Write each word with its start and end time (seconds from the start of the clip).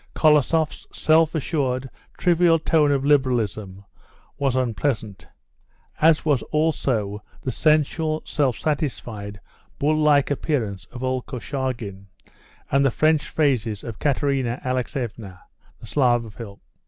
Kolosoff's 0.15 0.87
self 0.91 1.35
assured, 1.35 1.87
trivial 2.17 2.57
tone 2.57 2.91
of 2.91 3.05
liberalism 3.05 3.85
was 4.39 4.55
unpleasant, 4.55 5.27
as 6.01 6.25
was 6.25 6.41
also 6.49 7.21
the 7.43 7.51
sensual, 7.51 8.23
self 8.25 8.57
satisfied, 8.57 9.39
bull 9.77 9.95
like 9.95 10.31
appearance 10.31 10.85
of 10.85 11.03
old 11.03 11.27
Korchagin, 11.27 12.07
and 12.71 12.83
the 12.83 12.89
French 12.89 13.29
phrases 13.29 13.83
of 13.83 13.99
Katerina 13.99 14.59
Alexeevna, 14.65 15.39
the 15.79 15.85
Slavophil. 15.85 16.57